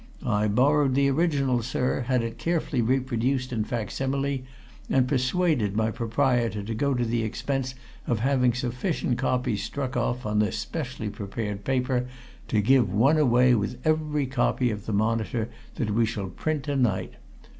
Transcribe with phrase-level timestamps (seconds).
[0.25, 4.43] I borrowed the original, sir, had it carefully reproduced in facsimile,
[4.89, 7.75] and persuaded my proprietor to go to the expense
[8.07, 12.07] of having sufficient copies struck off on this specially prepared paper
[12.47, 16.75] to give one away with every copy of the Monitor that we shall print to
[16.75, 17.13] night.